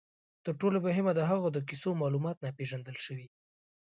تر 0.45 0.53
ټولو 0.61 0.77
مهمه، 0.87 1.11
د 1.15 1.21
هغوی 1.29 1.49
د 1.53 1.59
کیسو 1.69 1.89
معلومات 2.01 2.37
ناپېژندل 2.45 2.97
شوي. 3.05 3.27